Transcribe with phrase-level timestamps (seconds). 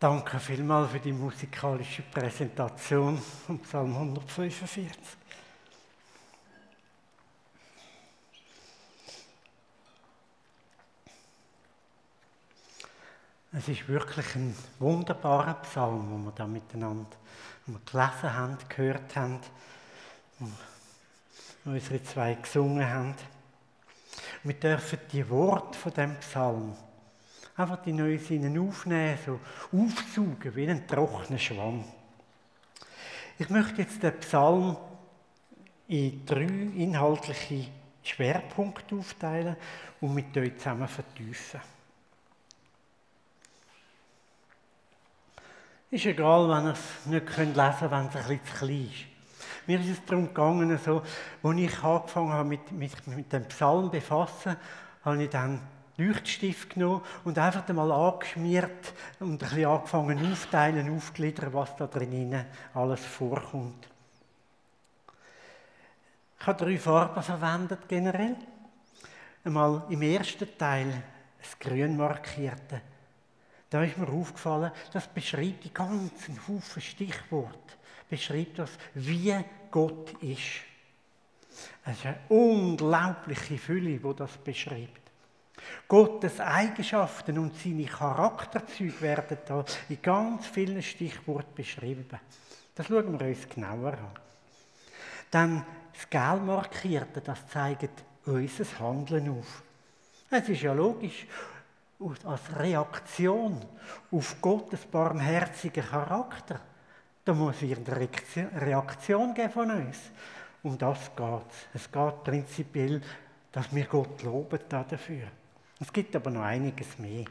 [0.00, 4.88] Danke vielmals für die musikalische Präsentation vom Psalm 145.
[13.52, 17.18] Es ist wirklich ein wunderbarer Psalm, wo wir da miteinander
[17.66, 19.38] wo wir gelesen haben, gehört haben,
[20.38, 23.14] wo unsere zwei gesungen haben.
[24.44, 26.74] Wir dürfen die Worte von dem Psalm
[27.60, 29.40] einfach die neuen Sinne aufnehmen, so
[29.72, 31.84] aufsaugen wie ein trockener Schwamm.
[33.38, 34.76] Ich möchte jetzt den Psalm
[35.88, 37.66] in drei inhaltliche
[38.02, 39.56] Schwerpunkte aufteilen
[40.00, 41.60] und mit euch zusammen vertiefen.
[45.90, 49.10] Ist egal, wenn ihr es nicht lesen könnt, wenn es ein bisschen zu klein ist.
[49.66, 51.02] Mir ist es darum gegangen, so,
[51.42, 54.56] als ich angefangen habe mit, mit, dem Psalm befassen,
[55.04, 55.60] habe ich dann
[56.00, 62.46] Leuchtstift genommen und einfach einmal angeschmiert und ein bisschen angefangen aufteilen, aufgliedern, was da drinnen
[62.74, 63.88] alles vorkommt.
[66.40, 68.36] Ich habe drei Farben verwendet generell.
[69.44, 71.02] Einmal im ersten Teil
[71.38, 72.80] das grün markierte.
[73.68, 77.74] Da ist mir aufgefallen, das beschreibt die ganzen Haufen Stichworte,
[78.08, 79.34] beschreibt das, wie
[79.70, 80.62] Gott ist.
[81.84, 85.09] Es ist eine unglaubliche Fülle, die das beschreibt.
[85.88, 92.20] Gottes Eigenschaften und seine Charakterzüge werden da in ganz vielen Stichworten beschrieben.
[92.74, 94.18] Das schauen wir uns genauer an.
[95.30, 99.62] Dann das Gel markierte, das zeigt unser Handeln auf.
[100.30, 101.26] Es ist ja logisch,
[102.24, 103.60] als Reaktion
[104.10, 106.60] auf Gottes barmherzigen Charakter,
[107.24, 109.98] da muss es eine Reaktion geben von uns.
[110.62, 111.26] Um das geht
[111.74, 111.82] es.
[111.82, 113.02] Es geht prinzipiell,
[113.52, 115.28] dass wir Gott loben dafür.
[115.80, 117.24] Es gibt aber noch einiges mehr.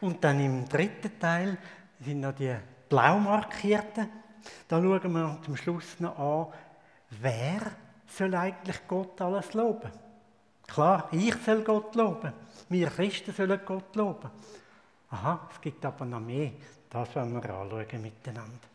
[0.00, 1.58] Und dann im dritten Teil
[2.00, 2.54] sind noch die
[2.88, 4.08] blau markierten.
[4.68, 6.52] Da schauen wir zum Schluss noch an,
[7.20, 7.60] wer
[8.06, 9.90] soll eigentlich Gott alles loben?
[10.66, 12.32] Klar, ich soll Gott loben.
[12.68, 14.30] Wir Christen sollen Gott loben.
[15.10, 16.52] Aha, es gibt aber noch mehr.
[16.88, 18.68] Das wollen wir anschauen miteinander.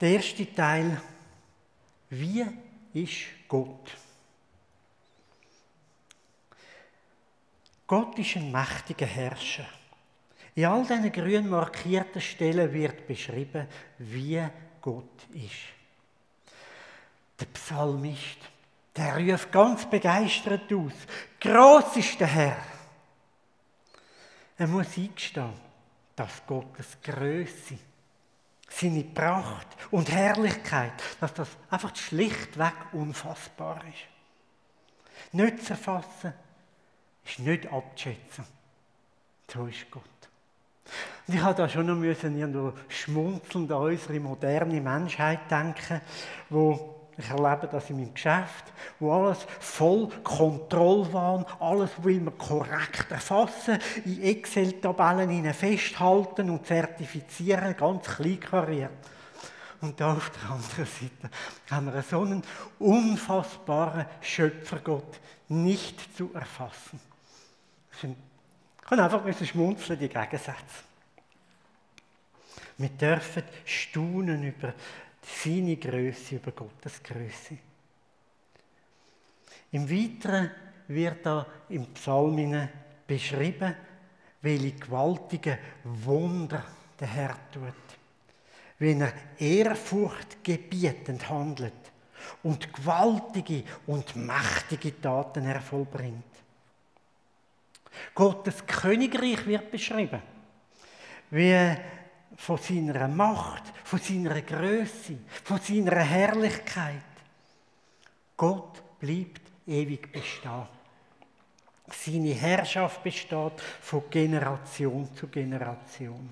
[0.00, 1.00] Der erste Teil,
[2.10, 2.46] wie
[3.02, 3.96] ist Gott.
[7.86, 9.66] Gott ist ein mächtiger Herrscher.
[10.54, 13.66] In all diesen grün markierten Stellen wird beschrieben,
[13.98, 14.44] wie
[14.80, 15.72] Gott ist.
[17.40, 18.38] Der Psalmist,
[18.96, 20.92] der ruft ganz begeistert aus:
[21.40, 22.64] Groß ist der Herr!
[24.58, 25.52] Er muss eingestehen,
[26.16, 27.78] dass Gottes Größe
[28.68, 35.32] seine Pracht und Herrlichkeit, dass das einfach schlichtweg unfassbar ist.
[35.32, 36.32] Nicht zu erfassen,
[37.24, 38.44] ist nicht abzuschätzen.
[39.52, 40.02] So ist Gott.
[41.26, 46.00] Und ich habe da schon noch müssen schmunzelnd an unsere moderne Menschheit denken,
[46.48, 53.10] wo ich erlebe das in meinem Geschäft, wo alles voll Kontrollwahn, alles will man korrekt
[53.10, 58.92] erfassen, in Excel-Tabellen festhalten und zertifizieren, ganz kleinkariert.
[59.80, 61.30] Und da auf der anderen Seite
[61.70, 62.42] haben wir so einen
[62.78, 67.00] unfassbaren Schöpfergott nicht zu erfassen.
[68.00, 68.08] Ich
[68.86, 70.54] kann einfach ein schmunzeln, die Gegensätze.
[72.76, 74.72] Wir dürfen staunen über
[75.28, 77.58] seine Größe über Gottes Größe.
[79.72, 80.50] Im Weiteren
[80.88, 82.68] wird da im Psalm
[83.06, 83.74] beschrieben,
[84.40, 86.64] welche gewaltige Wunder
[86.98, 87.74] der Herr tut.
[88.78, 91.72] Wenn er ehrfurchtgebietend handelt
[92.42, 96.24] und gewaltige und mächtige Taten er vollbringt.
[98.14, 100.22] Gottes Königreich wird beschrieben,
[101.30, 101.76] wie
[102.36, 107.02] von seiner Macht, von seiner Größe, von seiner Herrlichkeit.
[108.36, 110.66] Gott bleibt ewig bestehen.
[111.90, 116.30] Seine Herrschaft besteht von Generation zu Generation.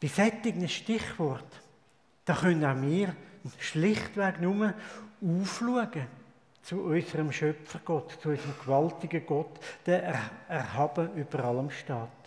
[0.00, 1.60] Bei solchen Stichwort,
[2.24, 3.16] da können auch wir
[3.58, 4.74] schlichtweg nur
[5.20, 6.06] aufschauen
[6.62, 12.17] zu unserem Schöpfergott, zu unserem gewaltigen Gott, der erhaben über allem steht.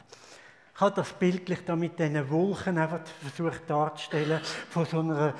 [0.81, 5.35] Ich habe das bildlich da mit diesen Wolken einfach versucht darzustellen, von so einer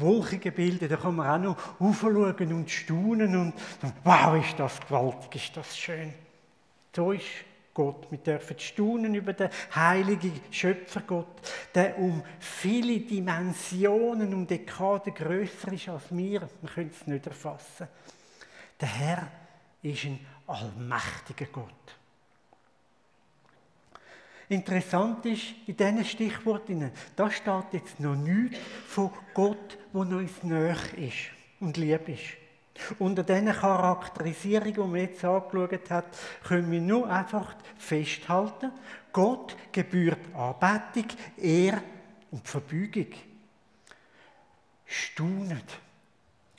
[0.00, 3.54] Wolkengebilde, da kann man auch noch aufschauen und staunen und
[4.02, 6.12] wow, ist das gewaltig, ist das schön.
[6.96, 7.26] So ist
[7.72, 8.10] Gott.
[8.10, 11.28] Wir dürfen staunen über den heiligen Schöpfergott,
[11.72, 16.40] der um viele Dimensionen, um Dekaden größer ist als wir.
[16.40, 17.86] Wir können es nicht erfassen.
[18.80, 19.28] Der Herr
[19.80, 21.96] ist ein allmächtiger Gott.
[24.48, 30.76] Interessant ist, in diesen Stichworten, da steht jetzt noch nichts von Gott, der uns näher
[30.96, 32.46] ist und lieb ist.
[32.98, 36.06] Unter diesen Charakterisierungen, die wir jetzt angeschaut haben,
[36.44, 38.70] können wir nur einfach festhalten,
[39.12, 41.08] Gott gebührt Anbetung,
[41.38, 41.82] Ehre
[42.30, 43.12] und Verbeugung.
[44.84, 45.78] Staunet.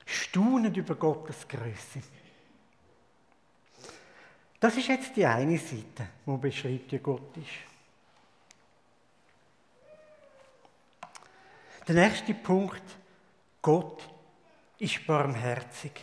[0.06, 2.02] Staunet über Gottes Größe.
[4.60, 7.67] Das ist jetzt die eine Seite, wo beschreibt, wie Gott ist.
[11.88, 12.84] Der nächste Punkt,
[13.62, 14.10] Gott
[14.78, 15.94] ist barmherzig.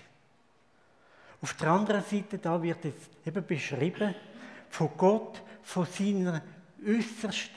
[1.43, 4.15] Auf der anderen Seite da wird jetzt eben beschrieben
[4.71, 6.41] von Gott, von seiner
[6.87, 7.51] äußerst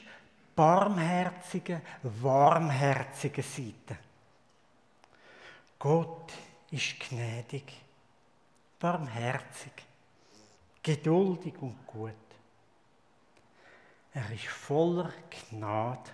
[0.53, 3.97] barmherzigen, warmherzigen Seite.
[5.79, 6.33] Gott
[6.71, 7.81] ist gnädig,
[8.77, 9.71] barmherzig,
[10.83, 12.11] geduldig und gut.
[14.13, 15.13] Er ist voller
[15.49, 16.11] Gnade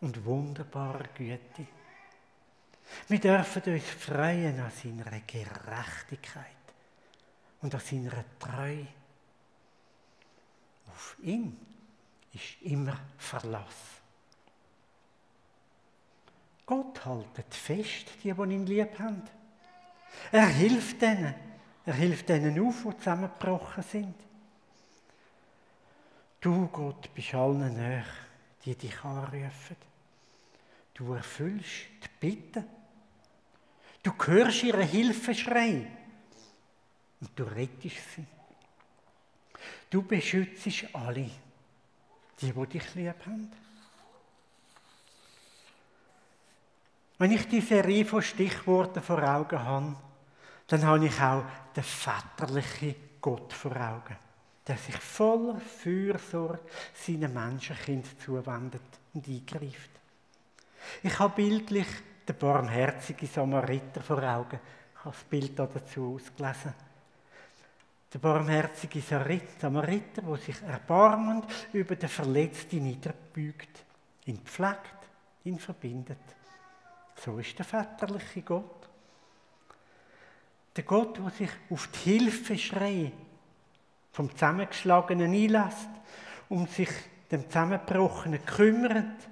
[0.00, 1.66] und wunderbarer Güte.
[3.08, 6.46] Wir dürfen uns freuen an seiner Gerechtigkeit
[7.62, 8.86] und an seiner Treue.
[10.88, 11.56] Auf ihn
[12.32, 14.00] ist immer Verlass.
[16.66, 19.22] Gott haltet fest, die, die ihn lieb haben.
[20.32, 21.34] Er hilft denen.
[21.86, 24.14] Er hilft denen auf, die zusammengebrochen sind.
[26.40, 28.04] Du, Gott, bist allen näher,
[28.64, 29.89] die dich anrufen.
[31.00, 32.62] Du erfüllst die Bitten.
[34.02, 35.86] Du hörst ihre Hilfeschrei
[37.22, 38.26] und du rettest sie.
[39.88, 41.30] Du beschützt alle,
[42.38, 43.50] die, die dich lieb haben.
[47.16, 49.96] Wenn ich die Serie von Stichworten vor Augen habe,
[50.66, 51.44] dann habe ich auch
[51.74, 54.18] den väterlichen Gott vor Augen,
[54.66, 56.60] der sich voller Fürsorge
[56.92, 58.82] seinen Menschenkind zuwendet
[59.14, 59.99] und eingreift.
[61.02, 61.86] Ich habe bildlich
[62.26, 64.60] den barmherzigen Samariter vor Augen.
[64.94, 66.74] Ich habe das Bild dazu ausgelesen.
[68.12, 73.84] Der barmherzige Samariter, der sich erbarmend über den Verletzten niederbeugt,
[74.26, 74.96] ihn pflegt,
[75.44, 76.18] ihn verbindet.
[77.16, 78.88] So ist der väterliche Gott.
[80.74, 83.12] Der Gott, der sich auf die Hilfeschrei
[84.12, 85.88] vom Zusammengeschlagenen einlässt
[86.48, 86.90] und sich
[87.30, 89.28] dem Zusammenbrochenen kümmert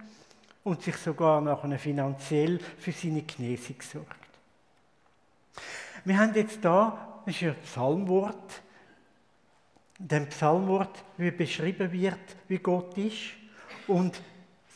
[0.64, 4.16] und sich sogar nachher finanziell für seine Genesung sorgt.
[6.04, 8.62] Wir haben jetzt da, das ist ein Psalmwort,
[9.98, 13.32] in dem Psalmwort, wie beschrieben wird, wie Gott ist.
[13.88, 14.22] Und das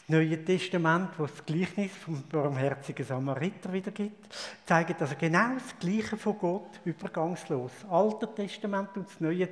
[0.08, 4.34] Neue Testament, wo das Gleichnis vom barmherzigen Samariter wieder gibt,
[4.66, 7.70] zeigt also genau das Gleiche von Gott übergangslos.
[7.82, 9.48] Das Alte Testament und das Neue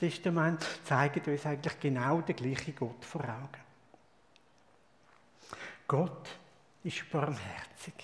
[0.00, 3.69] Testament zeigen uns eigentlich genau den gleichen Gott vor Augen.
[5.90, 6.28] Gott
[6.84, 7.94] ist barmherzig.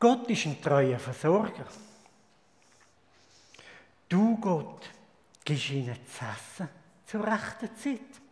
[0.00, 1.66] Gott ist ein treuer Versorger.
[4.08, 4.88] Du, Gott,
[5.44, 6.70] gibst ihnen zu essen
[7.04, 8.22] zur rechten Zeit.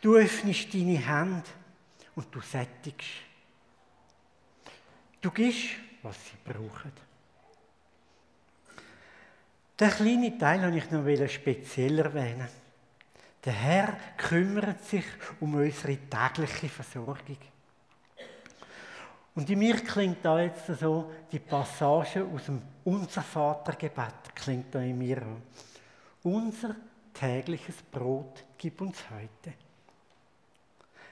[0.00, 1.48] Du öffnest deine Hände
[2.16, 3.22] und du sättigst.
[5.20, 6.90] Du gibst, was sie brauchen.
[9.78, 12.63] Den kleinen Teil habe ich noch speziell erwähnen.
[13.44, 15.04] Der Herr kümmert sich
[15.40, 17.36] um unsere tägliche Versorgung.
[19.34, 24.80] Und in mir klingt da jetzt so die Passage aus dem Unser Vatergebet klingt da
[24.80, 25.42] in mir an.
[26.22, 26.76] Unser
[27.12, 29.56] tägliches Brot gib uns heute.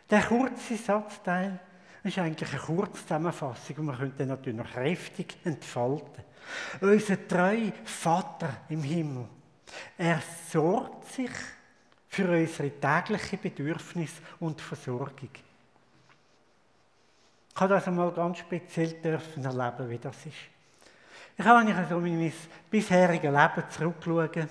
[0.09, 1.59] Der kurze Satzteil
[2.05, 6.25] ist eigentlich eine Kurzzusammenfassung und man könnte natürlich noch kräftig entfalten.
[6.81, 9.29] Unser treuer Vater im Himmel,
[9.99, 11.31] er sorgt sich
[12.13, 15.31] für unsere tägliche Bedürfnis und Versorgung.
[17.55, 20.35] Ich habe das einmal ganz speziell dürfen erleben, wie das ist.
[21.39, 22.33] Ich habe, wenn ich also in mein
[22.71, 24.49] bisheriges Leben zurückschaue,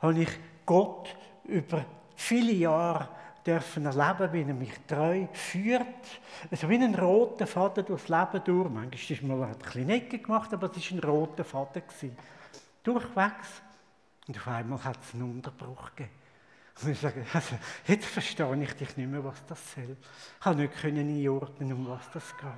[0.00, 0.30] habe ich
[0.64, 1.14] Gott
[1.44, 1.84] über
[2.16, 3.10] viele Jahre
[3.44, 5.84] dürfen erleben, wie er mich treu führt.
[6.50, 8.70] Also wie ein roter Faden durchs Leben durch.
[8.70, 11.82] Manchmal ist mal ein bisschen Ecke gemacht, aber es war ein roter Faden.
[12.82, 13.62] Durchwegs.
[14.26, 16.17] Und auf einmal hat es einen Unterbruch gegeben.
[16.82, 17.56] Und ich sage, also,
[17.86, 19.96] jetzt verstehe ich dich nicht mehr, was das soll.
[19.96, 22.48] Ich konnte nicht einordnen, um was das geht.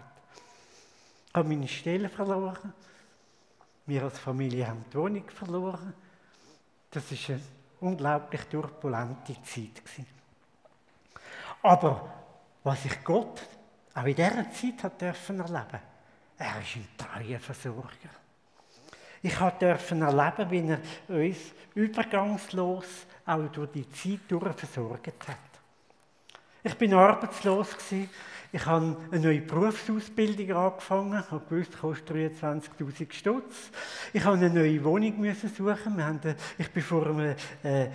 [1.28, 2.72] Ich habe meine Stelle verloren.
[3.86, 5.94] Wir als Familie haben die Wohnung verloren.
[6.90, 7.42] Das war eine
[7.80, 9.82] unglaublich turbulente Zeit.
[11.62, 12.12] Aber
[12.62, 13.42] was ich Gott
[13.94, 15.40] auch in dieser Zeit hat dürfen
[16.40, 18.19] er ist ein treuer Versorger.
[19.22, 19.66] Ich durfte
[19.98, 21.38] erleben, wie er uns
[21.74, 22.86] übergangslos
[23.26, 25.36] auch durch die Zeit durch versorgt hat.
[26.62, 28.08] Ich bin arbeitslos gewesen.
[28.52, 33.70] Ich habe eine neue Berufsausbildung angefangen, Ich habe gewusst, kostet 23'000 Stutz.
[34.12, 35.96] Ich habe eine neue Wohnung suchen.
[35.96, 36.20] Wir haben,
[36.58, 37.88] ich bin vor einem, äh,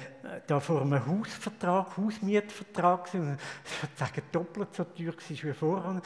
[0.47, 3.37] da vor einem Hausvertrag, Hausmietvertrag gewesen.
[3.65, 6.01] Ich würde sagen, doppelt so teuer wie vorher.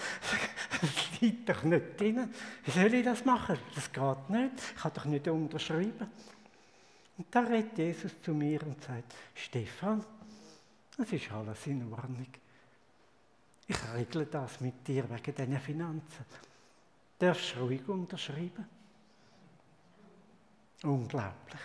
[1.22, 2.34] Liegt doch nicht drin.
[2.64, 3.58] Wie soll ich das machen?
[3.76, 4.54] Das geht nicht.
[4.76, 6.10] Ich kann doch nicht unterschreiben.
[7.18, 10.04] Und da redet Jesus zu mir und sagt, Stefan,
[10.98, 12.28] es ist alles in Ordnung.
[13.68, 16.26] Ich regle das mit dir wegen deinen Finanzen.
[17.20, 18.66] Darfst du ruhig unterschreiben?
[20.84, 21.62] Unglaublich.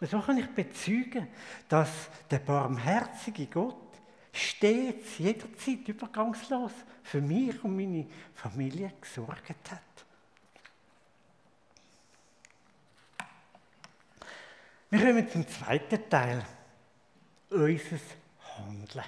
[0.00, 1.28] So kann ich bezeugen,
[1.68, 3.89] dass der barmherzige Gott
[4.32, 6.72] stets, jederzeit übergangslos
[7.02, 9.80] für mich und meine Familie gesorgt hat.
[14.90, 16.44] Wir kommen zum zweiten Teil.
[17.50, 17.98] Unser
[18.56, 19.04] Handeln.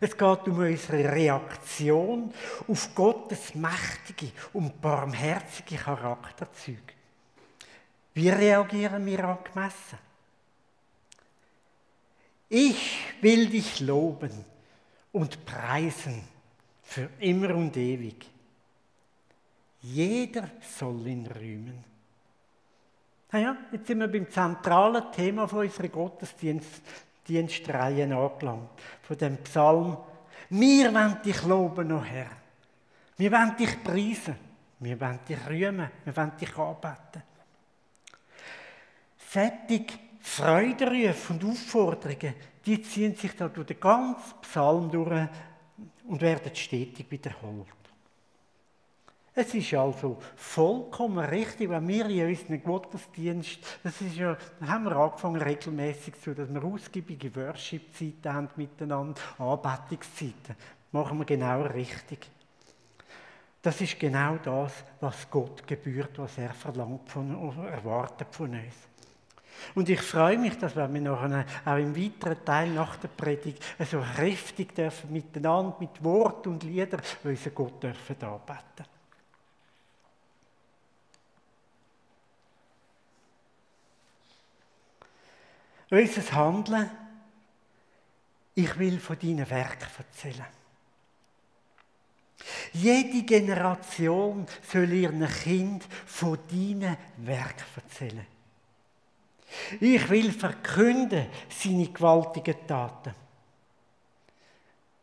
[0.00, 2.34] Es geht um unsere Reaktion
[2.66, 6.94] auf Gottes mächtige und barmherzige Charakterzüge.
[8.14, 9.98] Wie reagieren wir angemessen?
[12.54, 14.44] Ich will dich loben
[15.10, 16.22] und preisen
[16.82, 18.28] für immer und ewig.
[19.80, 21.82] Jeder soll ihn rühmen.
[23.30, 28.68] Naja, jetzt sind wir beim zentralen Thema von unserer Gottesdienstreihe angelangt,
[29.00, 29.96] von dem Psalm.
[30.50, 32.32] Wir wollen dich loben, o oh Herr.
[33.16, 34.36] Wir wollen dich preisen.
[34.78, 35.90] Wir wollen dich rühmen.
[36.04, 37.22] Wir wollen dich anbeten.
[39.30, 45.28] Sättig Freuderufe und Aufforderungen, die ziehen sich da durch den ganzen Psalm durch
[46.06, 47.66] und werden stetig wiederholt.
[49.34, 54.84] Es ist also vollkommen richtig, wenn wir in unserem Gottesdienst, das ist ja, da haben
[54.84, 60.54] wir angefangen regelmäßig zu, dass wir ausgiebige Worship-Zeiten haben miteinander, Anbetungszeiten.
[60.92, 62.28] Machen wir genau richtig.
[63.62, 67.32] Das ist genau das, was Gott gebührt, was er verlangt von,
[67.64, 68.91] erwartet von uns.
[69.74, 74.00] Und ich freue mich, dass wir nachher auch im weiteren Teil nach der Predigt so
[74.14, 78.92] kräftig dürfen miteinander mit Wort und Lieder unseren Gott dürfen anbeten.
[85.90, 86.90] Unser Handeln,
[88.54, 90.46] ich will von deinen Werken erzählen.
[92.72, 98.26] Jede Generation soll ihren Kind von deinen Werken erzählen.
[99.80, 103.14] Ich will verkünden seine gewaltigen Taten.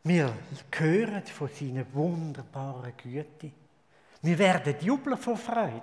[0.02, 0.34] Wir
[0.72, 3.52] hören von seiner wunderbaren Güte.
[4.22, 5.82] Wir werden jubeln vor Freude.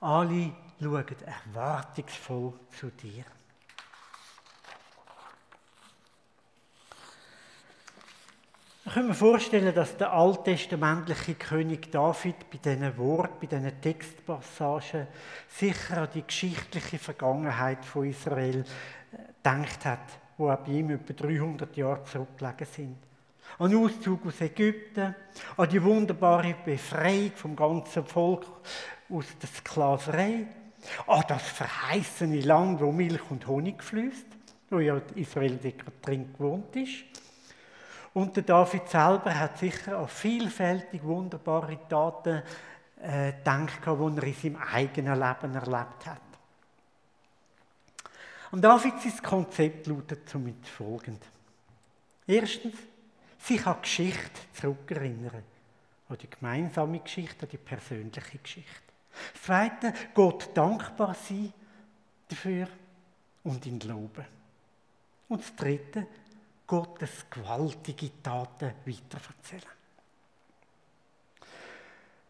[0.00, 3.24] Alle schauen erwartungsvoll zu dir.
[8.86, 15.08] Ich kann mir vorstellen, dass der alttestamentliche König David bei diesen Worten, bei diesen Textpassagen
[15.48, 19.98] sicher an die geschichtliche Vergangenheit von Israel äh, gedacht hat,
[20.38, 22.96] wo bei ihm etwa 300 Jahre zurückgelegen sind.
[23.58, 25.16] An den Auszug aus Ägypten,
[25.56, 28.46] an die wunderbare Befreiung vom ganzen Volk
[29.10, 30.46] aus der Sklaverei,
[31.08, 34.26] an das verheißene Land, wo Milch und Honig fließt,
[34.70, 35.58] wo ja Israel
[36.02, 37.25] drin gewohnt ist
[38.16, 42.42] und der David selber hat sicher an vielfältig wunderbare Taten
[43.02, 46.22] äh, gedacht, die er in seinem eigenen Leben erlebt hat.
[48.52, 51.22] Und Davids Konzept lautet somit folgend.
[52.26, 52.76] Erstens,
[53.38, 55.42] sich an Geschichte zurückerinnern.
[56.08, 58.92] An die gemeinsame Geschichte, an die persönliche Geschichte.
[59.34, 61.52] Das Zweite, Gott dankbar sein
[62.30, 62.66] dafür
[63.44, 64.24] und ihn loben.
[65.28, 66.06] Und das Dritte,
[66.66, 69.76] Gottes gewaltige Taten weiterverzählen.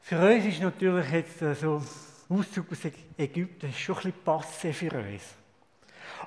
[0.01, 1.83] Für uns ist natürlich jetzt so
[2.29, 2.79] Auszug aus
[3.17, 5.23] Ägypten schon ein bisschen passé für uns.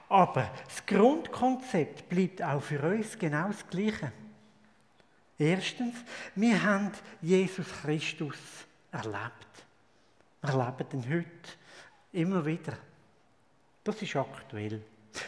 [0.10, 4.12] Aber das Grundkonzept bleibt auch für uns genau das Gleiche.
[5.38, 5.96] Erstens,
[6.36, 8.38] wir haben Jesus Christus
[8.92, 9.66] erlebt.
[10.42, 11.50] Wir erleben ihn heute
[12.12, 12.78] immer wieder.
[13.84, 14.82] Das ist aktuell.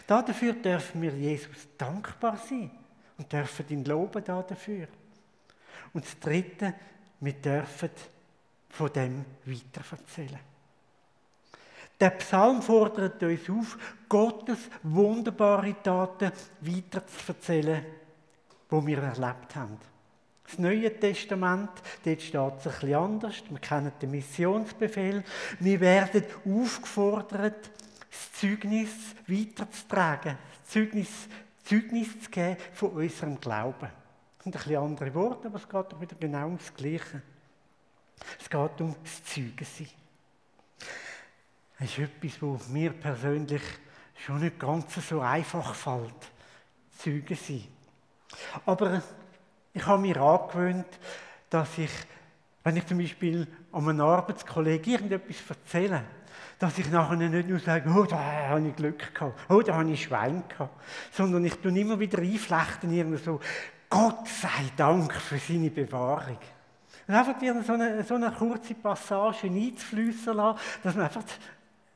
[0.08, 2.72] Dafür dürfen wir Jesus dankbar sein
[3.18, 4.88] und dürfen ihn loben dafür.
[5.94, 6.74] Und das Dritte,
[7.20, 7.90] wir dürfen
[8.70, 10.40] von dem weiterverzählen.
[12.00, 13.78] Der Psalm fordert uns auf,
[14.10, 17.86] Gottes wunderbare Taten weiterzuerzählen,
[18.70, 19.78] wo wir erlebt haben.
[20.44, 21.70] Das Neue Testament,
[22.04, 23.44] dort steht es ein anders.
[23.48, 25.24] Wir kennen den Missionsbefehl.
[25.60, 27.70] Wir werden aufgefordert,
[28.12, 28.90] das Zeugnis
[29.28, 31.10] weiterzutragen, das Zeugnis,
[31.64, 33.90] Zeugnis zu geben von unserem Glauben.
[34.44, 37.22] Sind ein bisschen andere Worte, aber es geht doch wieder genau ums Gleiche.
[38.40, 39.90] Es geht um das Zeugensein.
[41.80, 43.64] Das ist etwas, was mir persönlich
[44.16, 46.32] schon nicht ganz so einfach fällt.
[46.98, 47.64] Zeugen sein.
[48.66, 49.02] Aber
[49.74, 50.86] ich habe mir angewöhnt,
[51.50, 51.92] dass ich,
[52.64, 56.04] wenn ich zum Beispiel einem Arbeitskollegen irgendetwas erzähle,
[56.62, 58.18] dass ich nachher nicht nur sage, oh, da
[58.50, 60.80] habe ich Glück gehabt, oh, da habe ich Schwein gehabt,
[61.12, 63.40] sondern ich tue immer wieder einflechten, irgendwie so,
[63.90, 66.38] Gott sei Dank für seine Bewahrung.
[67.08, 71.24] Und einfach wieder so eine, so eine kurze Passage einzufließen lassen, dass man einfach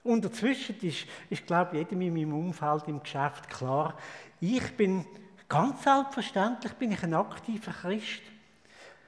[0.04, 3.96] und dazwischen ist, ist, glaube ich, jedem in meinem Umfeld im Geschäft klar,
[4.40, 5.06] ich bin
[5.48, 8.22] ganz selbstverständlich bin ich ein aktiver Christ.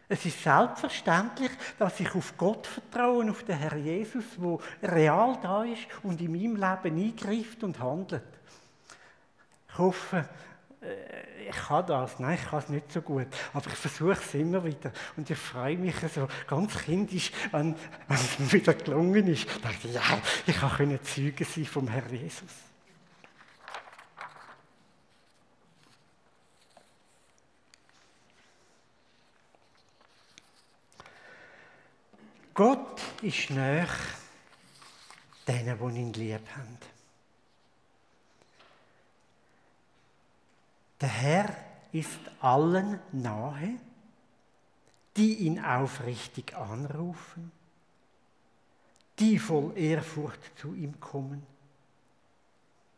[0.10, 5.64] Es ist selbstverständlich, dass ich auf Gott vertraue, auf den Herr Jesus, wo real da
[5.64, 8.24] ist und in meinem Leben eingreift und handelt.
[9.70, 10.30] Ich hoffe,
[10.82, 14.34] äh, ich kann das, nein, ich kann es nicht so gut, aber ich versuche es
[14.34, 17.76] immer wieder und ich freue mich so ganz kindisch, wenn,
[18.08, 19.46] wenn es mir wieder gelungen ist.
[19.46, 20.02] Ich dachte, ja,
[20.46, 22.44] ich kann Zeuge sein vom Herrn Jesus.
[32.58, 33.88] Gott ist näher
[35.48, 36.78] denen, die ihn lieb haben.
[41.00, 41.56] Der Herr
[41.92, 43.76] ist allen nahe,
[45.16, 47.52] die ihn aufrichtig anrufen,
[49.20, 51.46] die voll Ehrfurcht zu ihm kommen,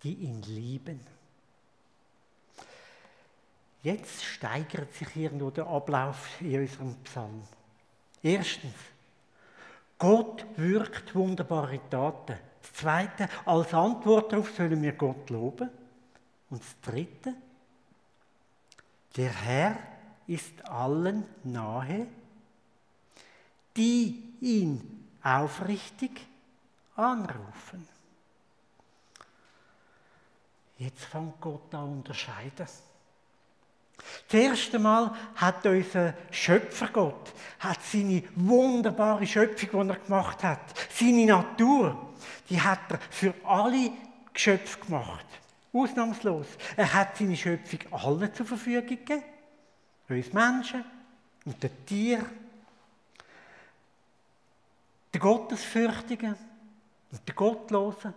[0.03, 1.05] die ihn lieben.
[3.83, 7.43] Jetzt steigert sich irgendwo der Ablauf in unserem Psalm.
[8.23, 8.75] Erstens,
[9.99, 12.37] Gott wirkt wunderbare Taten.
[12.61, 15.69] Das Zweite, als Antwort darauf sollen wir Gott loben.
[16.49, 17.35] Und das Dritte,
[19.17, 19.77] der Herr
[20.25, 22.07] ist allen nahe,
[23.75, 26.27] die ihn aufrichtig
[26.95, 27.87] anrufen.
[30.77, 32.67] Jetzt fängt Gott an unterscheiden.
[34.27, 40.61] Das erste Mal hat unser Schöpfergott hat seine wunderbare Schöpfung, die er gemacht hat,
[40.93, 42.09] seine Natur,
[42.49, 43.91] die hat er für alle
[44.33, 45.25] Geschöpfe gemacht.
[45.71, 46.47] Ausnahmslos.
[46.75, 49.23] Er hat seine Schöpfung allen zur Verfügung gegeben.
[50.07, 50.83] Uns Menschen
[51.45, 52.25] und den Tieren.
[55.13, 56.35] Den Gottesfürchtigen
[57.11, 58.13] und den Gottlosen.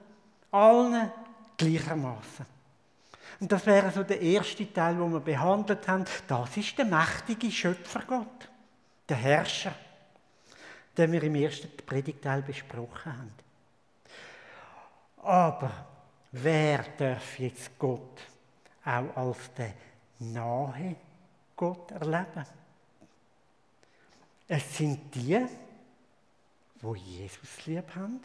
[0.50, 1.10] Allen
[1.58, 2.46] gleichermaßen.
[3.40, 6.04] Und das wäre so der erste Teil, wo wir behandelt haben.
[6.26, 8.48] Das ist der mächtige Schöpfergott,
[9.08, 9.74] der Herrscher,
[10.96, 13.32] den wir im ersten Predigteil besprochen haben.
[15.22, 15.70] Aber
[16.32, 18.20] wer darf jetzt Gott
[18.84, 19.72] auch als den
[20.32, 20.96] nahe
[21.56, 22.44] Gott erleben?
[24.48, 25.46] Es sind die,
[26.80, 28.20] wo Jesus lieb haben.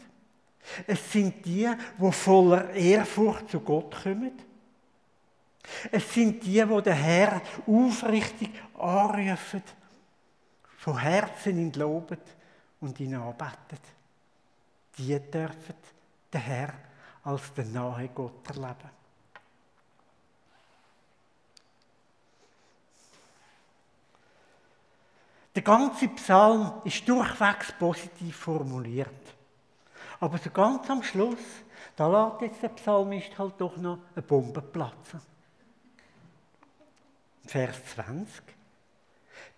[0.86, 4.32] Es sind die, wo voller Ehrfurcht zu Gott kommen.
[5.90, 9.62] Es sind die, wo der Herr aufrichtig anrufen,
[10.78, 12.18] von Herzen ihn loben
[12.80, 13.78] und ihn anbeten.
[14.96, 15.74] Die dürfen
[16.32, 16.74] den Herr
[17.24, 18.98] als den nahe Gott erleben.
[25.54, 29.08] Der ganze Psalm ist durchwegs positiv formuliert.
[30.20, 31.38] Aber so ganz am Schluss,
[31.96, 35.20] da lässt jetzt der Psalmist halt doch noch eine Bombe platzen.
[37.48, 38.42] Vers 20.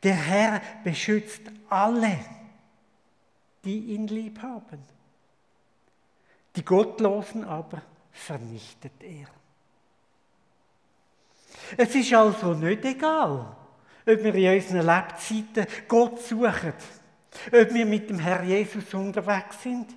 [0.04, 2.18] Der Herr beschützt alle,
[3.64, 4.78] die ihn lieb haben.
[6.54, 9.26] Die Gottlosen aber vernichtet er.
[11.76, 13.56] Es ist also nicht egal,
[14.06, 16.72] ob wir in unseren Lebzeiten Gott suchen,
[17.48, 19.88] ob wir mit dem Herr Jesus unterwegs sind,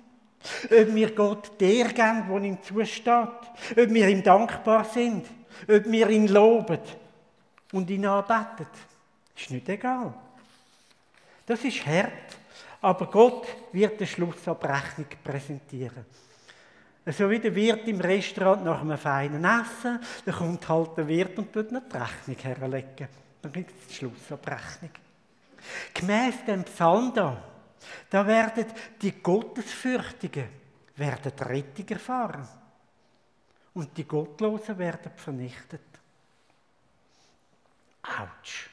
[0.64, 3.06] ob wir Gott der geben, der ihm zusteht,
[3.70, 5.26] ob wir ihm dankbar sind,
[5.68, 6.80] ob wir ihn loben
[7.74, 8.66] und ihn anbeten.
[9.36, 10.14] Ist nicht egal.
[11.44, 12.38] Das ist hart,
[12.80, 16.06] aber Gott wird eine Schlussabrechnung präsentieren.
[17.06, 21.36] So wie der Wirt im Restaurant nach einem feinen Essen, dann kommt halt der Wirt
[21.36, 23.08] und tut noch die Rechnung herlegen.
[23.42, 24.92] Dann gibt es die Schlussabrechnung.
[25.92, 27.42] Gemäß dem Psalm da,
[28.08, 28.66] da werden
[29.02, 30.48] die Gottesfürchtigen
[30.96, 32.48] werden Rettung erfahren.
[33.74, 35.93] Und die Gottlosen werden vernichtet.
[38.04, 38.68] Autsch.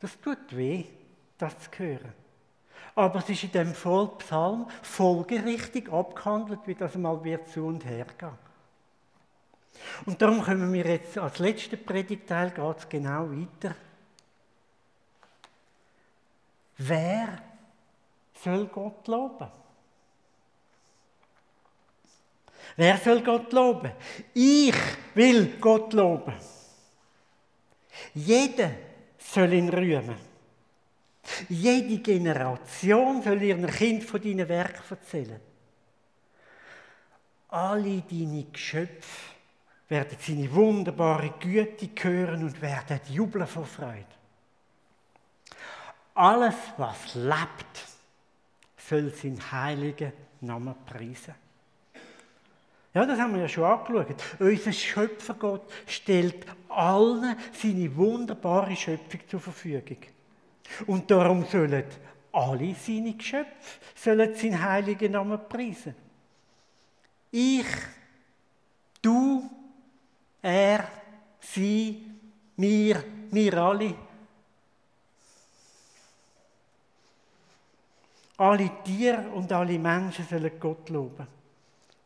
[0.00, 0.86] Das tut weh,
[1.38, 2.12] das zu hören.
[2.94, 8.06] Aber es ist in dem Psalm folgerichtig abgehandelt, wie das mal wird zu und her
[8.18, 8.38] gehen.
[10.06, 13.74] Und darum kommen wir jetzt als letzten Predigteil geht genau weiter.
[16.78, 17.38] Wer
[18.42, 19.48] soll Gott loben?
[22.76, 23.92] Wer soll Gott loben?
[24.32, 24.74] Ich
[25.14, 26.34] will Gott loben.
[28.14, 28.70] Jeder
[29.18, 30.16] soll ihn rühmen.
[31.48, 35.40] Jede Generation soll ihren Kind von deinen Werken erzählen.
[37.48, 39.32] Alle deine Geschöpfe
[39.88, 44.06] werden seine wunderbare Güte hören und werden jubeln vor Freude.
[46.14, 47.84] Alles, was lebt,
[48.76, 51.34] soll seinen heiligen Namen preisen.
[52.94, 54.22] Ja, das haben wir ja schon angeschaut.
[54.38, 59.98] Unser Schöpfergott stellt allen seine wunderbare Schöpfung zur Verfügung.
[60.86, 61.84] Und darum sollen
[62.30, 65.94] alle seine Geschöpfe sollen seinen heiligen Namen preisen.
[67.30, 67.66] Ich,
[69.02, 69.50] du,
[70.40, 70.88] er,
[71.40, 72.04] sie,
[72.56, 73.94] wir, wir alle.
[78.36, 81.43] Alle Tiere und alle Menschen sollen Gott loben.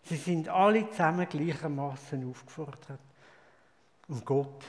[0.09, 3.01] Sie sind alle zusammen gleichermaßen aufgefordert,
[4.09, 4.65] um Gott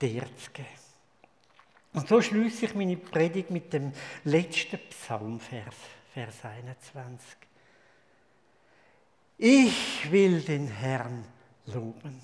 [0.00, 0.68] der zu geben.
[1.94, 3.92] Und so schließe ich meine Predigt mit dem
[4.24, 5.74] letzten Psalmvers,
[6.12, 7.36] Vers 21.
[9.38, 11.24] Ich will den Herrn
[11.66, 12.20] loben.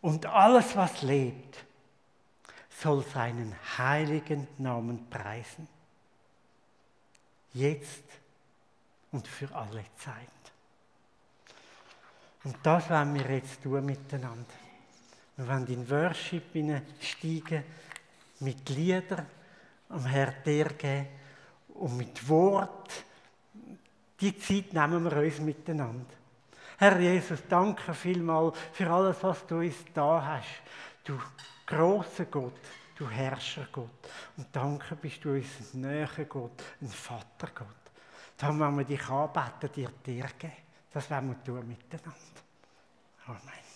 [0.00, 1.64] Und alles, was lebt,
[2.70, 5.66] soll seinen heiligen Namen preisen.
[7.52, 8.04] Jetzt
[9.10, 10.41] und für alle Zeit.
[12.44, 14.54] Und das wollen wir jetzt tun miteinander.
[15.36, 16.44] Wir wollen in Worship
[17.00, 17.64] steigen,
[18.40, 19.26] mit Liedern
[19.88, 21.08] am Herrn dir geben
[21.74, 23.04] und mit Wort.
[24.20, 26.14] Die Zeit nehmen wir uns miteinander.
[26.78, 30.62] Herr Jesus, danke vielmal für alles, was du uns da hast.
[31.04, 31.18] Du
[31.66, 32.58] großer Gott,
[32.96, 33.88] du Herrscher Gott.
[34.36, 37.68] Und danke bist du uns ein näher Gott, ein Vater Gott.
[38.36, 40.61] Da wollen wir dich anbeten, dir dir geben.
[40.92, 42.12] Das wollen wir tun miteinander.
[43.26, 43.71] Amen.